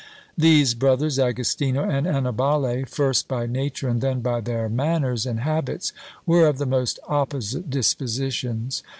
[0.35, 5.93] These brothers, Agostiuo and Annibale, first by nature, and then by their manners and habits,
[6.25, 8.81] were of the most opposite dispositions.